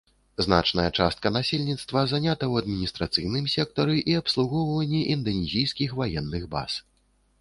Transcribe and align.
Значная 0.43 0.85
частка 1.03 1.31
насельніцтва 1.35 2.03
занята 2.13 2.45
ў 2.53 2.65
адміністрацыйным 2.65 3.45
сектары 3.57 3.95
і 4.15 4.19
абслугоўванні 4.23 5.03
інданезійскіх 5.17 5.89
ваенных 6.01 6.43
баз. 6.57 6.71